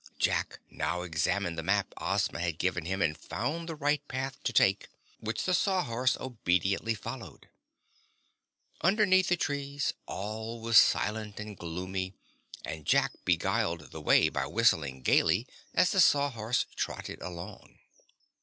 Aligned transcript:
Jack 0.17 0.57
now 0.71 1.03
examined 1.03 1.59
the 1.59 1.61
map 1.61 1.93
Ozma 1.97 2.39
had 2.39 2.57
given 2.57 2.85
him 2.85 3.03
and 3.03 3.15
found 3.15 3.69
the 3.69 3.75
right 3.75 4.01
path 4.07 4.41
to 4.41 4.51
take, 4.51 4.87
which 5.19 5.43
the 5.43 5.53
Sawhorse 5.53 6.17
obediently 6.19 6.95
followed. 6.95 7.49
Underneath 8.81 9.27
the 9.27 9.37
trees 9.37 9.93
all 10.07 10.59
was 10.59 10.79
silent 10.79 11.39
and 11.39 11.55
gloomy 11.55 12.15
and 12.65 12.87
Jack 12.87 13.13
beguiled 13.25 13.91
the 13.91 14.01
way 14.01 14.27
by 14.27 14.47
whistling 14.47 15.03
gayly 15.03 15.45
as 15.75 15.91
the 15.91 16.01
Sawhorse 16.01 16.65
trotted 16.75 17.21
along. 17.21 17.77